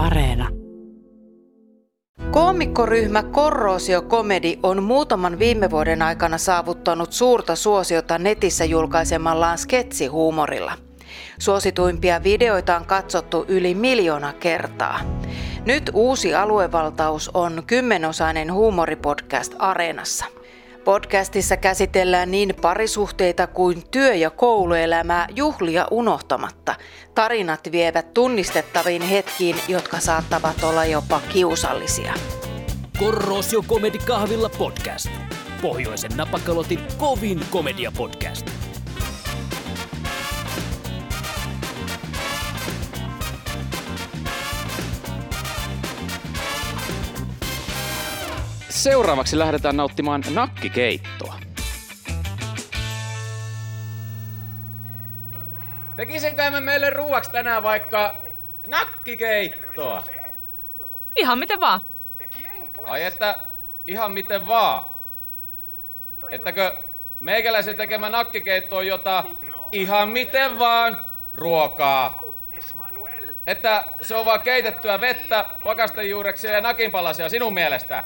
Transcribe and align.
Areena. 0.00 0.48
Koomikkoryhmä 2.30 3.22
Korrosio 3.22 4.02
Comedy 4.02 4.54
on 4.62 4.82
muutaman 4.82 5.38
viime 5.38 5.70
vuoden 5.70 6.02
aikana 6.02 6.38
saavuttanut 6.38 7.12
suurta 7.12 7.56
suosiota 7.56 8.18
netissä 8.18 8.64
julkaisemallaan 8.64 9.58
sketsihuumorilla. 9.58 10.72
Suosituimpia 11.38 12.22
videoita 12.22 12.76
on 12.76 12.84
katsottu 12.84 13.44
yli 13.48 13.74
miljoona 13.74 14.32
kertaa. 14.32 15.00
Nyt 15.64 15.90
uusi 15.94 16.34
aluevaltaus 16.34 17.30
on 17.34 17.62
kymmenosainen 17.66 18.52
huumoripodcast 18.52 19.54
Areenassa. 19.58 20.24
Podcastissa 20.84 21.56
käsitellään 21.56 22.30
niin 22.30 22.54
parisuhteita 22.62 23.46
kuin 23.46 23.82
työ- 23.90 24.14
ja 24.14 24.30
kouluelämää 24.30 25.26
juhlia 25.36 25.86
unohtamatta. 25.90 26.74
Tarinat 27.14 27.72
vievät 27.72 28.14
tunnistettaviin 28.14 29.02
hetkiin, 29.02 29.56
jotka 29.68 30.00
saattavat 30.00 30.62
olla 30.62 30.84
jopa 30.84 31.20
kiusallisia. 31.32 32.14
Korrosio 32.98 33.62
Comedy 33.62 33.98
Kahvilla 34.06 34.50
podcast. 34.58 35.08
Pohjoisen 35.62 36.16
napakalotin 36.16 36.80
kovin 36.98 37.40
komedia 37.50 37.92
Seuraavaksi 48.80 49.38
lähdetään 49.38 49.76
nauttimaan 49.76 50.22
nakkikeittoa. 50.34 51.34
Tekisinkö 55.96 56.50
mä 56.50 56.60
meille 56.60 56.90
ruuaksi 56.90 57.30
tänään 57.30 57.62
vaikka 57.62 58.14
nakkikeittoa? 58.66 60.02
Ihan 61.16 61.38
miten 61.38 61.60
vaan. 61.60 61.80
Ai 62.84 63.04
että 63.04 63.36
ihan 63.86 64.12
miten 64.12 64.46
vaan. 64.46 64.86
Ettäkö 66.30 66.74
meikäläisen 67.20 67.76
tekemä 67.76 68.10
nakkikeitto 68.10 68.76
on 68.76 68.86
jota 68.86 69.24
ihan 69.72 70.08
miten 70.08 70.58
vaan 70.58 70.98
ruokaa. 71.34 72.22
Että 73.46 73.84
se 74.02 74.14
on 74.14 74.24
vaan 74.24 74.40
keitettyä 74.40 75.00
vettä, 75.00 75.46
pakastejuureksia 75.64 76.50
ja 76.50 76.60
nakinpalasia 76.60 77.28
sinun 77.28 77.54
mielestä. 77.54 78.04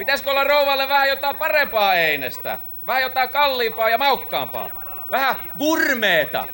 Pitäisikö 0.00 0.30
olla 0.30 0.44
rouvalle 0.44 0.88
vähän 0.88 1.08
jotain 1.08 1.36
parempaa 1.36 1.94
einestä? 1.94 2.58
Vähän 2.86 3.02
jotain 3.02 3.28
kalliimpaa 3.28 3.88
ja 3.88 3.98
maukkaampaa? 3.98 4.70
Vähän 5.10 5.36
gurmeeta? 5.58 6.46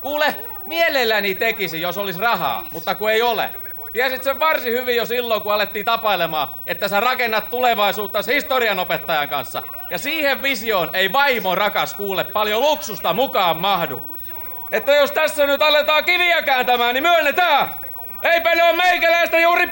Kuule, 0.00 0.34
mielelläni 0.66 1.34
tekisi, 1.34 1.80
jos 1.80 1.98
olisi 1.98 2.20
rahaa, 2.20 2.64
mutta 2.72 2.94
kun 2.94 3.10
ei 3.10 3.22
ole. 3.22 3.50
Tiesit 3.92 4.22
sen 4.22 4.38
varsin 4.38 4.72
hyvin 4.72 4.96
jo 4.96 5.06
silloin, 5.06 5.42
kun 5.42 5.52
alettiin 5.52 5.84
tapailemaan, 5.84 6.48
että 6.66 6.88
sä 6.88 7.00
rakennat 7.00 7.50
tulevaisuutta 7.50 8.18
historianopettajan 8.26 9.28
kanssa. 9.28 9.62
Ja 9.90 9.98
siihen 9.98 10.42
visioon 10.42 10.90
ei 10.92 11.12
vaimo 11.12 11.54
rakas 11.54 11.94
kuule 11.94 12.24
paljon 12.24 12.60
luksusta 12.60 13.12
mukaan 13.12 13.56
mahdu. 13.56 14.18
Että 14.70 14.92
jos 14.92 15.12
tässä 15.12 15.46
nyt 15.46 15.62
aletaan 15.62 16.04
kiviä 16.04 16.42
kääntämään, 16.42 16.94
niin 16.94 17.02
myönnetään! 17.02 17.70
Eipä 18.22 18.54
ne 18.54 18.64
ole 18.64 18.72
meikäläistä 18.72 19.38
juuri 19.38 19.66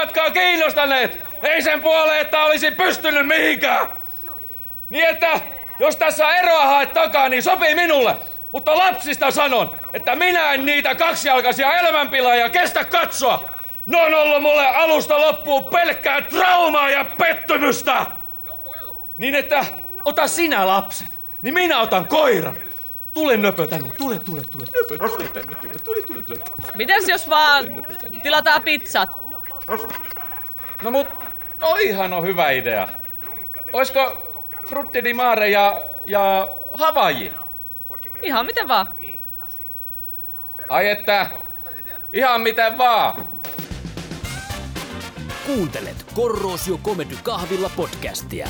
padohommatkaan 0.00 0.32
kiinnostaneet! 0.32 1.18
Ei 1.42 1.62
sen 1.62 1.82
puoleen, 1.82 2.20
että 2.20 2.42
olisi 2.44 2.70
pystynyt 2.70 3.26
mihinkään! 3.26 3.88
Niin 4.90 5.04
että, 5.04 5.40
jos 5.78 5.96
tässä 5.96 6.34
eroa 6.34 6.66
haet 6.66 6.92
takaa, 6.92 7.28
niin 7.28 7.42
sopii 7.42 7.74
minulle! 7.74 8.16
Mutta 8.52 8.78
lapsista 8.78 9.30
sanon, 9.30 9.72
että 9.92 10.16
minä 10.16 10.52
en 10.52 10.64
niitä 10.64 10.94
kaksijalkaisia 10.94 11.78
elämänpilaajia 11.78 12.50
kestä 12.50 12.84
katsoa! 12.84 13.48
Ne 13.86 14.02
on 14.02 14.14
ollut 14.14 14.42
mulle 14.42 14.66
alusta 14.66 15.20
loppuun 15.20 15.64
pelkkää 15.64 16.22
traumaa 16.22 16.90
ja 16.90 17.04
pettymystä! 17.04 18.06
Niin 19.18 19.34
että, 19.34 19.64
ota 20.04 20.28
sinä 20.28 20.66
lapset, 20.66 21.18
niin 21.42 21.54
minä 21.54 21.80
otan 21.80 22.08
koiran. 22.08 22.56
Tule 23.14 23.36
nöpö 23.36 23.66
tänne, 23.66 23.90
tule, 23.90 24.18
tule, 24.18 24.42
tule. 24.42 24.64
Nöpö, 24.64 24.98
tule 24.98 25.28
tänne, 25.28 25.54
tule, 25.54 25.72
tule, 25.78 26.02
tule, 26.02 26.22
tule. 26.22 26.38
Mites 26.74 27.08
jos 27.08 27.28
vaan 27.28 27.86
tilataan 28.22 28.62
pizzat? 28.62 29.29
No 30.82 30.90
mut, 30.90 31.06
toihan 31.58 32.12
on 32.12 32.24
hyvä 32.24 32.50
idea. 32.50 32.88
Oisko 33.72 34.32
Frutti 34.66 35.04
di 35.04 35.14
Mare 35.14 35.48
ja, 35.48 35.80
ja 36.06 36.48
Havaji? 36.74 37.32
Ihan 38.22 38.46
miten 38.46 38.68
vaan. 38.68 38.86
Ai 40.68 40.88
että, 40.88 41.30
ihan 42.12 42.40
miten 42.40 42.78
vaan. 42.78 43.24
Kuuntelet 45.46 46.06
Korrosio 46.14 46.78
Comedy 46.78 47.16
Kahvilla 47.22 47.70
podcastia. 47.76 48.48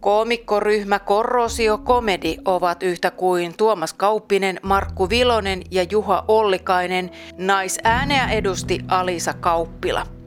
Koomikkoryhmä 0.00 0.98
Korrosio 0.98 1.78
Comedy 1.78 2.34
ovat 2.44 2.82
yhtä 2.82 3.10
kuin 3.10 3.54
Tuomas 3.56 3.94
Kauppinen, 3.94 4.60
Markku 4.62 5.08
Vilonen 5.08 5.62
ja 5.70 5.82
Juha 5.90 6.24
Ollikainen. 6.28 7.10
Naisääneä 7.38 8.28
edusti 8.28 8.78
Alisa 8.88 9.34
Kauppila. 9.34 10.17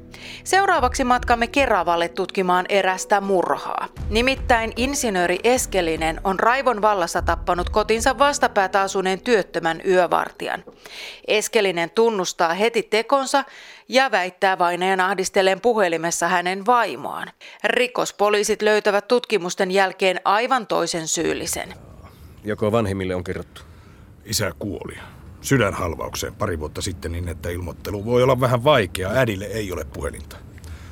Seuraavaksi 0.44 1.04
matkamme 1.04 1.48
Keravalle 1.48 2.10
tutkimaan 2.10 2.66
erästä 2.70 3.22
murhaa. 3.22 3.88
Nimittäin 4.10 4.74
insinööri 4.76 5.40
Eskelinen 5.44 6.22
on 6.24 6.40
raivon 6.40 6.82
vallassa 6.82 7.22
tappanut 7.22 7.70
kotinsa 7.70 8.18
vastapäätä 8.18 8.82
asuneen 8.82 9.22
työttömän 9.22 9.82
yövartijan. 9.88 10.64
Eskelinen 11.28 11.90
tunnustaa 11.90 12.54
heti 12.54 12.84
tekonsa 12.84 13.44
ja 13.88 14.12
väittää 14.12 14.60
vainajan 14.60 15.00
ahdistelleen 15.00 15.62
puhelimessa 15.62 16.28
hänen 16.28 16.66
vaimoaan. 16.66 17.32
Rikospoliisit 17.64 18.62
löytävät 18.62 19.08
tutkimusten 19.08 19.72
jälkeen 19.72 20.22
aivan 20.26 20.68
toisen 20.68 21.08
syyllisen. 21.08 21.74
Joko 22.44 22.72
vanhemmille 22.72 23.16
on 23.16 23.24
kerrottu? 23.24 23.62
Isä 24.26 24.52
kuoli. 24.60 24.98
Sydänhalvaukseen 25.42 26.36
pari 26.36 26.60
vuotta 26.60 26.82
sitten 26.82 27.12
niin, 27.12 27.28
että 27.28 27.50
ilmoittelu 27.50 28.06
voi 28.06 28.24
olla 28.24 28.40
vähän 28.40 28.64
vaikea. 28.64 29.10
Äidille 29.10 29.46
ei 29.46 29.72
ole 29.72 29.86
puhelinta. 29.86 30.38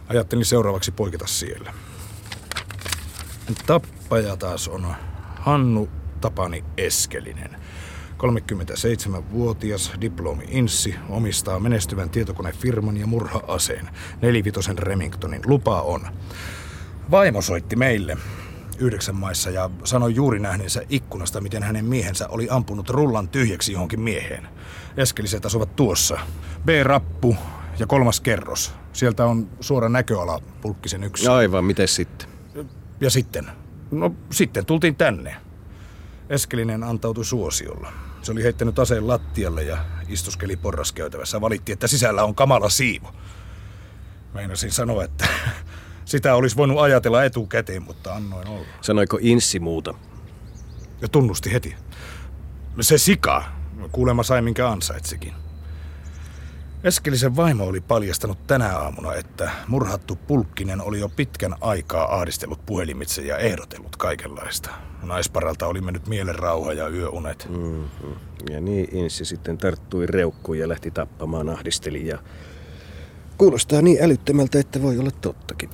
Ajattelin 0.07 0.45
seuraavaksi 0.45 0.91
poiketa 0.91 1.27
siellä. 1.27 1.73
Tappaja 3.65 4.37
taas 4.37 4.67
on 4.67 4.95
Hannu 5.35 5.89
Tapani 6.21 6.63
Eskelinen. 6.77 7.55
37-vuotias 8.17 9.91
diplomi-inssi 10.01 10.95
omistaa 11.09 11.59
menestyvän 11.59 12.09
tietokonefirman 12.09 12.97
ja 12.97 13.07
murha-aseen. 13.07 13.89
Nelivitosen 14.21 14.77
Remingtonin 14.77 15.41
lupa 15.45 15.81
on. 15.81 16.07
Vaimo 17.11 17.41
soitti 17.41 17.75
meille 17.75 18.17
yhdeksän 18.79 19.15
maissa 19.15 19.49
ja 19.49 19.69
sanoi 19.83 20.15
juuri 20.15 20.39
nähneensä 20.39 20.81
ikkunasta, 20.89 21.41
miten 21.41 21.63
hänen 21.63 21.85
miehensä 21.85 22.27
oli 22.27 22.47
ampunut 22.49 22.89
rullan 22.89 23.29
tyhjäksi 23.29 23.71
johonkin 23.71 24.01
mieheen. 24.01 24.47
Eskeliset 24.97 25.45
asuvat 25.45 25.75
tuossa. 25.75 26.19
B-rappu 26.65 27.35
ja 27.79 27.87
kolmas 27.87 28.19
kerros. 28.19 28.73
Sieltä 28.93 29.25
on 29.25 29.49
suora 29.59 29.89
näköala 29.89 30.41
pulkkisen 30.61 31.03
yksi. 31.03 31.27
Aivan, 31.27 31.65
miten 31.65 31.87
sitten? 31.87 32.29
Ja 33.01 33.09
sitten? 33.09 33.45
No 33.91 34.15
sitten 34.31 34.65
tultiin 34.65 34.95
tänne. 34.95 35.35
Eskelinen 36.29 36.83
antautui 36.83 37.25
suosiolla. 37.25 37.91
Se 38.21 38.31
oli 38.31 38.43
heittänyt 38.43 38.79
aseen 38.79 39.07
lattialle 39.07 39.63
ja 39.63 39.77
istuskeli 40.07 40.55
porraskäytävässä. 40.55 41.41
Valitti, 41.41 41.71
että 41.71 41.87
sisällä 41.87 42.23
on 42.23 42.35
kamala 42.35 42.69
siivo. 42.69 43.13
Meinasin 44.33 44.71
sanoa, 44.71 45.03
että 45.03 45.27
sitä 46.09 46.35
olisi 46.35 46.55
voinut 46.55 46.79
ajatella 46.79 47.23
etukäteen, 47.23 47.83
mutta 47.83 48.13
annoin 48.13 48.47
olla. 48.47 48.65
Sanoiko 48.81 49.17
Inssi 49.21 49.59
muuta? 49.59 49.93
Ja 51.01 51.07
tunnusti 51.07 51.53
heti. 51.53 51.75
Se 52.81 52.97
sika, 52.97 53.43
kuulemma 53.91 54.23
sai 54.23 54.41
minkä 54.41 54.69
ansaitsikin. 54.69 55.33
Eskelisen 56.83 57.35
vaimo 57.35 57.63
oli 57.65 57.81
paljastanut 57.81 58.47
tänä 58.47 58.77
aamuna, 58.77 59.13
että 59.13 59.51
murhattu 59.67 60.15
Pulkkinen 60.15 60.81
oli 60.81 60.99
jo 60.99 61.09
pitkän 61.09 61.55
aikaa 61.61 62.15
ahdistellut 62.15 62.65
puhelimitse 62.65 63.21
ja 63.21 63.37
ehdotellut 63.37 63.95
kaikenlaista. 63.95 64.69
Naisparalta 65.03 65.67
oli 65.67 65.81
mennyt 65.81 66.07
mielen 66.07 66.35
rauha 66.35 66.73
ja 66.73 66.87
yöunet. 66.87 67.47
Mm-hmm. 67.49 68.15
Ja 68.49 68.61
niin 68.61 68.95
Inssi 68.95 69.25
sitten 69.25 69.57
tarttui 69.57 70.05
reukkuun 70.05 70.59
ja 70.59 70.69
lähti 70.69 70.91
tappamaan 70.91 71.49
ahdistelijaa. 71.49 72.19
Kuulostaa 73.37 73.81
niin 73.81 74.03
älyttömältä, 74.03 74.59
että 74.59 74.81
voi 74.81 74.99
olla 74.99 75.11
tottakin. 75.11 75.69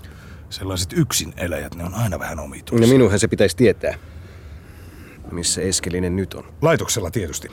Sellaiset 0.50 0.94
yksin 0.94 1.34
eläjät, 1.38 1.76
ne 1.76 1.84
on 1.84 1.94
aina 1.94 2.20
vähän 2.20 2.40
omituisia. 2.40 2.88
No 2.88 2.94
minunhan 2.94 3.20
se 3.20 3.28
pitäisi 3.28 3.58
tietää. 3.58 3.94
Missä 5.32 5.62
Eskelinen 5.62 6.16
nyt 6.16 6.34
on? 6.34 6.44
Laitoksella 6.62 7.12
tietysti. 7.12 7.52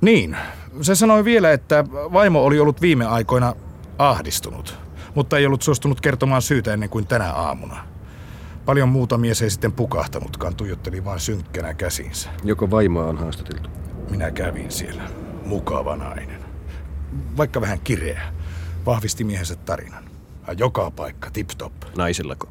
Niin, 0.00 0.36
se 0.80 0.94
sanoi 0.94 1.24
vielä, 1.24 1.52
että 1.52 1.84
vaimo 1.92 2.44
oli 2.44 2.60
ollut 2.60 2.80
viime 2.80 3.04
aikoina 3.04 3.54
ahdistunut, 3.98 4.78
mutta 5.14 5.38
ei 5.38 5.46
ollut 5.46 5.62
suostunut 5.62 6.00
kertomaan 6.00 6.42
syytä 6.42 6.72
ennen 6.72 6.88
kuin 6.88 7.06
tänä 7.06 7.32
aamuna. 7.32 7.86
Paljon 8.66 8.88
muuta 8.88 9.18
mies 9.18 9.42
ei 9.42 9.50
sitten 9.50 9.72
pukahtanutkaan, 9.72 10.56
tuijotteli 10.56 11.04
vain 11.04 11.20
synkkänä 11.20 11.74
käsinsä. 11.74 12.30
Joko 12.44 12.70
vaimoa 12.70 13.06
on 13.06 13.18
haastateltu? 13.18 13.70
Minä 14.10 14.30
kävin 14.30 14.70
siellä. 14.70 15.02
Mukava 15.44 15.96
nainen. 15.96 16.40
vaikka 17.36 17.60
vähän 17.60 17.80
kireä. 17.80 18.22
Vahvisti 18.86 19.24
miehensä 19.24 19.56
tarinan. 19.56 20.07
Ja 20.48 20.54
joka 20.54 20.90
paikka 20.90 21.30
tip-top. 21.30 21.72
Naisillako? 21.98 22.48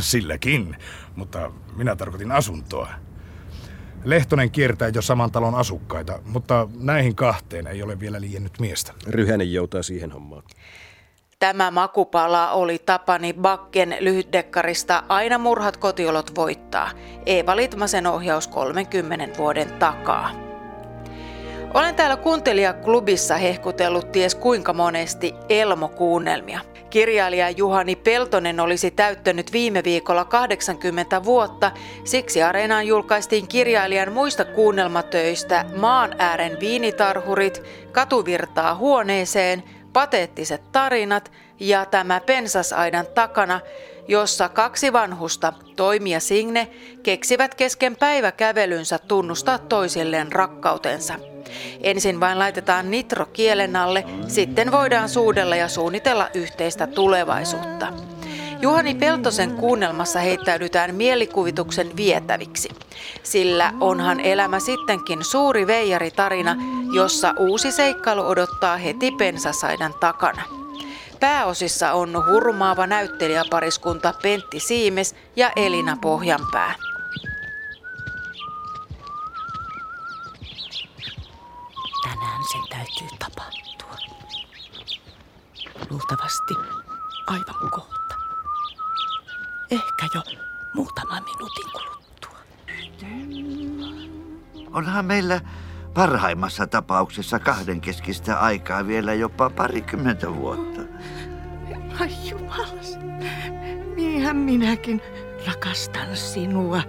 Silläkin, 0.00 0.76
mutta 1.16 1.50
minä 1.76 1.96
tarkoitin 1.96 2.32
asuntoa. 2.32 2.88
Lehtonen 4.04 4.50
kiertää 4.50 4.88
jo 4.88 5.02
saman 5.02 5.32
talon 5.32 5.54
asukkaita, 5.54 6.18
mutta 6.24 6.68
näihin 6.78 7.14
kahteen 7.14 7.66
ei 7.66 7.82
ole 7.82 8.00
vielä 8.00 8.20
liiennyt 8.20 8.60
miestä. 8.60 8.92
Ryhänen 9.06 9.52
joutaa 9.52 9.82
siihen 9.82 10.12
hommaan. 10.12 10.42
Tämä 11.38 11.70
makupala 11.70 12.50
oli 12.50 12.78
Tapani 12.78 13.32
Bakken 13.32 13.96
lyhytdekkarista 14.00 15.02
Aina 15.08 15.38
murhat 15.38 15.76
kotiolot 15.76 16.34
voittaa. 16.34 16.90
Eeva 17.26 17.56
Litmasen 17.56 18.06
ohjaus 18.06 18.48
30 18.48 19.38
vuoden 19.38 19.72
takaa. 19.72 20.43
Olen 21.74 21.94
täällä 21.94 22.16
kuuntelijaklubissa 22.16 23.36
hehkutellut 23.36 24.12
ties 24.12 24.34
kuinka 24.34 24.72
monesti 24.72 25.34
Elmo-kuunnelmia. 25.48 26.60
Kirjailija 26.90 27.50
Juhani 27.50 27.96
Peltonen 27.96 28.60
olisi 28.60 28.90
täyttänyt 28.90 29.52
viime 29.52 29.84
viikolla 29.84 30.24
80 30.24 31.24
vuotta, 31.24 31.72
siksi 32.04 32.42
Areenaan 32.42 32.86
julkaistiin 32.86 33.48
kirjailijan 33.48 34.12
muista 34.12 34.44
kuunnelmatöistä 34.44 35.64
Maan 35.76 36.14
äären 36.18 36.56
viinitarhurit, 36.60 37.62
Katuvirtaa 37.92 38.74
huoneeseen, 38.74 39.62
Pateettiset 39.92 40.72
tarinat 40.72 41.32
ja 41.60 41.86
tämä 41.86 42.20
Pensasaidan 42.20 43.06
takana, 43.14 43.60
jossa 44.08 44.48
kaksi 44.48 44.92
vanhusta, 44.92 45.52
Toimi 45.76 46.10
ja 46.10 46.20
Signe, 46.20 46.68
keksivät 47.02 47.54
kesken 47.54 47.96
päiväkävelynsä 47.96 48.98
tunnustaa 48.98 49.58
toisilleen 49.58 50.32
rakkautensa. 50.32 51.33
Ensin 51.80 52.20
vain 52.20 52.38
laitetaan 52.38 52.90
nitro 52.90 53.26
kielen 53.26 53.76
alle, 53.76 54.04
sitten 54.28 54.72
voidaan 54.72 55.08
suudella 55.08 55.56
ja 55.56 55.68
suunnitella 55.68 56.28
yhteistä 56.34 56.86
tulevaisuutta. 56.86 57.92
Juhani 58.60 58.94
Peltosen 58.94 59.50
kuunnelmassa 59.50 60.18
heittäydytään 60.18 60.94
mielikuvituksen 60.94 61.96
vietäviksi, 61.96 62.68
sillä 63.22 63.72
onhan 63.80 64.20
elämä 64.20 64.60
sittenkin 64.60 65.24
suuri 65.24 65.66
veijaritarina, 65.66 66.56
jossa 66.94 67.34
uusi 67.38 67.72
seikkailu 67.72 68.26
odottaa 68.26 68.76
heti 68.76 69.10
pensasaidan 69.10 69.94
takana. 70.00 70.42
Pääosissa 71.20 71.92
on 71.92 72.24
hurmaava 72.26 72.86
näyttelijäpariskunta 72.86 74.14
Pentti 74.22 74.60
Siimes 74.60 75.14
ja 75.36 75.50
Elina 75.56 75.96
Pohjanpää. 76.00 76.74
Täytyy 82.94 83.18
tapahtua. 83.18 83.96
Luultavasti 85.90 86.54
aivan 87.26 87.70
kohta. 87.70 88.14
Ehkä 89.70 90.08
jo 90.14 90.22
muutaman 90.74 91.24
minuutin 91.24 91.70
kuluttua. 91.72 92.38
Onhan 94.72 95.04
meillä 95.04 95.40
parhaimmassa 95.94 96.66
tapauksessa 96.66 97.38
kahdenkeskistä 97.38 98.40
aikaa 98.40 98.86
vielä 98.86 99.14
jopa 99.14 99.50
parikymmentä 99.50 100.34
vuotta. 100.34 100.80
Ai 102.00 102.28
jumalas, 102.30 102.98
niinhän 104.24 104.36
minäkin 104.36 105.00
rakastan 105.46 106.16
sinua. 106.16 106.82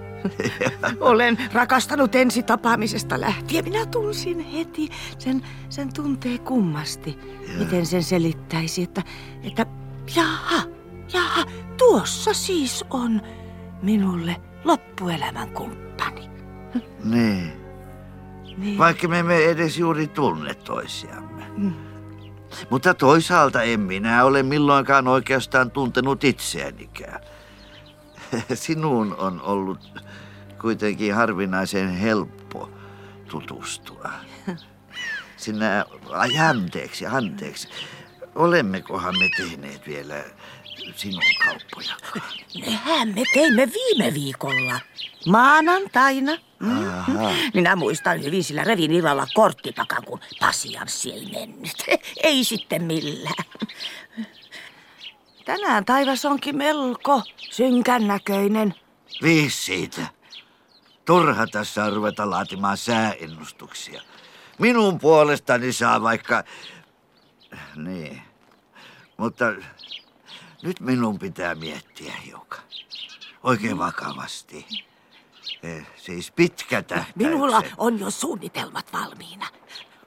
Olen 1.00 1.38
rakastanut 1.52 2.14
ensi 2.14 2.42
tapaamisesta 2.42 3.20
lähtien. 3.20 3.64
Minä 3.64 3.86
tunsin 3.86 4.40
heti 4.40 4.88
sen, 5.18 5.42
sen 5.68 5.92
tuntee 5.92 6.38
kummasti. 6.38 7.18
Miten 7.58 7.86
sen 7.86 8.02
selittäisi, 8.02 8.82
että, 8.82 9.02
että 9.42 9.66
jaha, 10.16 10.62
jaha, 11.12 11.44
tuossa 11.78 12.34
siis 12.34 12.84
on 12.90 13.20
minulle 13.82 14.36
loppuelämän 14.64 15.48
kumppani. 15.48 16.30
Niin. 17.04 17.52
Niin. 18.56 18.78
Vaikka 18.78 19.08
me 19.08 19.18
emme 19.18 19.44
edes 19.44 19.78
juuri 19.78 20.06
tunne 20.06 20.54
toisiamme. 20.54 21.46
Mutta 22.70 22.94
toisaalta 22.94 23.62
en 23.62 23.80
minä 23.80 24.24
ole 24.24 24.42
milloinkaan 24.42 25.08
oikeastaan 25.08 25.70
tuntenut 25.70 26.24
itseänikään. 26.24 27.20
Sinuun 28.54 29.16
on 29.16 29.42
ollut 29.42 30.02
kuitenkin 30.60 31.14
harvinaisen 31.14 31.88
helppo 31.88 32.70
tutustua. 33.28 34.10
Sinä, 35.36 35.84
ai 36.10 36.38
anteeksi, 36.38 37.06
anteeksi. 37.06 37.68
Olemmekohan 38.34 39.14
me 39.18 39.28
tehneet 39.36 39.86
vielä 39.86 40.24
sinun 40.96 41.22
kauppojakaan? 41.44 42.32
Nehän 42.66 43.08
me 43.08 43.22
teimme 43.34 43.68
viime 43.72 44.14
viikolla. 44.14 44.80
Maanantaina. 45.26 46.32
Minä 47.54 47.76
muistan 47.76 48.22
hyvin 48.22 48.44
sillä 48.44 48.64
revin 48.64 48.92
illalla 48.92 49.26
korttipakan, 49.34 50.04
kun 50.04 50.20
pasianssi 50.40 51.12
ei 51.12 51.26
mennyt. 51.32 51.76
Ei 52.22 52.44
sitten 52.44 52.82
millään. 52.82 53.44
Tänään 55.44 55.84
taivas 55.84 56.24
onkin 56.24 56.56
melko 56.56 57.22
synkän 57.50 58.06
näköinen. 58.06 58.74
Viisi 59.22 59.64
siitä. 59.64 60.06
Turha 61.04 61.46
tässä 61.46 61.84
on 61.84 61.92
ruveta 61.92 62.30
laatimaan 62.30 62.76
sääennustuksia. 62.76 64.02
Minun 64.58 64.98
puolestani 64.98 65.72
saa 65.72 66.02
vaikka... 66.02 66.44
Niin. 67.76 68.22
Mutta 69.16 69.52
nyt 70.62 70.80
minun 70.80 71.18
pitää 71.18 71.54
miettiä 71.54 72.12
hiukan. 72.26 72.60
Oikein 73.42 73.78
vakavasti. 73.78 74.66
Eh, 75.62 75.86
Siis 75.96 76.30
pitkä 76.30 76.82
tähtäyksen. 76.82 77.14
Minulla 77.30 77.62
on 77.78 78.00
jo 78.00 78.10
suunnitelmat 78.10 78.92
valmiina. 78.92 79.46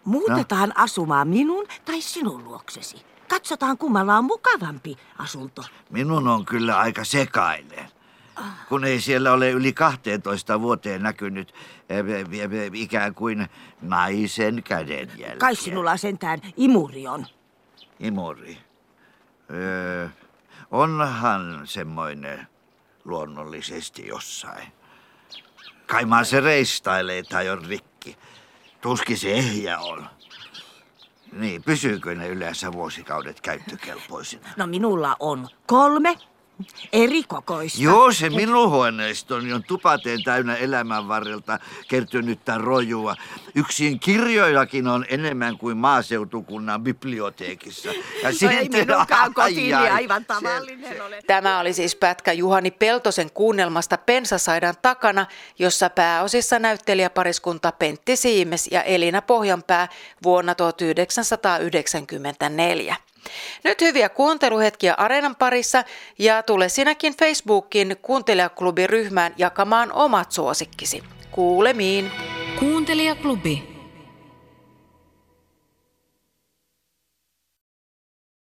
Muutetaan 0.04 0.78
asumaan 0.78 1.28
minun 1.28 1.66
tai 1.86 2.01
sinun 2.01 2.44
luoksesi. 2.44 2.98
Katsotaan 3.28 3.78
kummalla 3.78 4.18
on 4.18 4.25
mukavampi 4.25 4.98
asunto. 5.18 5.63
Minun 5.90 6.28
on 6.28 6.46
kyllä 6.46 6.80
aika 6.80 7.04
sekainen. 7.04 7.86
Kun 8.69 8.86
ei 8.86 9.01
siellä 9.01 9.31
ole 9.31 9.51
yli 9.51 9.74
12 9.74 10.62
vuoteen 10.62 11.04
näkynyt 11.04 11.54
eh, 11.90 11.98
eh, 11.98 12.63
eh, 12.63 12.72
ikään 12.74 13.16
kuin 13.16 13.48
naisen 13.81 14.63
kädenjälkiä. 14.63 15.36
Kai 15.40 15.56
sinulla 15.56 15.98
sentään 15.98 16.40
imuri 16.57 17.07
on. 17.07 17.25
Imuri. 18.00 18.58
Öö, 19.51 20.08
onhan 20.72 21.62
semmoinen 21.65 22.48
luonnollisesti 23.06 24.08
jossain. 24.08 24.68
Kaimaan 25.89 26.25
se 26.25 26.39
reistailee 26.39 27.24
tai 27.24 27.50
on 27.50 27.65
rikki. 27.65 28.17
Tuskin 28.81 29.17
se 29.17 29.31
ehjä 29.34 29.79
on. 29.79 30.10
Niin, 31.31 31.63
pysyykö 31.63 32.15
ne 32.15 32.27
yleensä 32.27 32.72
vuosikaudet 32.72 33.41
käyttökelpoisina? 33.41 34.50
No 34.58 34.67
minulla 34.67 35.15
on 35.19 35.48
kolme 35.65 36.17
eri 36.94 37.24
kokoista. 37.24 37.82
Joo, 37.82 38.12
se 38.12 38.30
minun 38.30 38.70
huoneistoni 38.70 39.54
on 39.54 39.63
tupateen 39.63 40.24
täynnä 40.24 40.56
elämän 40.56 41.08
varrelta 41.08 41.60
kertynyttä 41.88 42.58
rojua. 42.58 43.16
Yksin 43.56 44.00
kirjoillakin 44.00 44.88
on 44.88 45.06
enemmän 45.10 45.58
kuin 45.58 45.78
maaseutukunnan 45.78 46.84
biblioteekissa. 46.84 47.89
Ja 48.24 48.30
No 48.42 48.50
ei 48.50 48.70
minunkaan 48.70 49.34
kotiini 49.34 49.74
ai, 49.74 49.84
ai, 49.84 49.89
aivan 49.89 50.22
se- 50.22 50.28
tavallinen 50.28 51.01
ole. 51.06 51.22
Tämä 51.28 51.60
oli 51.60 51.74
siis 51.74 51.96
pätkä 51.96 52.34
Juhani 52.34 52.72
Peltosen 52.72 53.32
kuunnelmasta 53.32 53.98
Pensasaidan 53.98 54.75
takana, 54.82 55.25
jossa 55.60 55.89
pääosissa 55.89 56.60
näyttelijäpariskunta 56.60 57.72
Pentti 57.72 58.16
Siimes 58.16 58.68
ja 58.72 58.84
Elina 58.84 59.22
Pohjanpää 59.22 59.88
vuonna 60.24 60.56
1994. 60.56 62.96
Nyt 63.63 63.81
hyviä 63.81 64.09
kuunteluhetkiä 64.09 64.93
Areenan 64.93 65.36
parissa 65.36 65.83
ja 66.19 66.43
tule 66.43 66.69
sinäkin 66.69 67.17
Facebookin 67.17 67.98
kuuntelijaklubiryhmään 68.01 69.33
jakamaan 69.38 69.91
omat 69.91 70.31
suosikkisi. 70.31 71.03
Kuulemiin! 71.31 72.12
Kuuntelijaklubi. 72.59 73.78